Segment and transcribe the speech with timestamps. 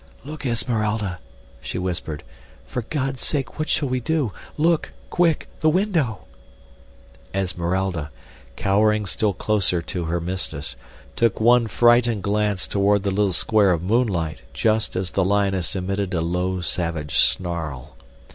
[0.25, 1.19] "Look, Esmeralda!"
[1.61, 2.23] she whispered.
[2.65, 4.31] "For God's sake, what shall we do?
[4.57, 4.93] Look!
[5.11, 5.47] Quick!
[5.59, 6.25] The window!"
[7.35, 8.09] Esmeralda,
[8.55, 10.75] cowering still closer to her mistress,
[11.15, 16.15] took one frightened glance toward the little square of moonlight, just as the lioness emitted
[16.15, 17.95] a low, savage snarl.